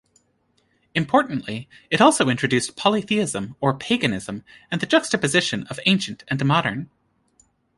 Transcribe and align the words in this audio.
Importantly 0.95 1.69
it 1.91 2.01
also 2.01 2.27
introduced 2.27 2.75
Polytheism, 2.75 3.55
or 3.61 3.77
"paganism", 3.77 4.43
and 4.71 4.81
the 4.81 4.87
juxtaposition 4.87 5.67
of 5.67 5.79
ancient 5.85 6.23
and 6.27 6.43
modern. 6.43 6.89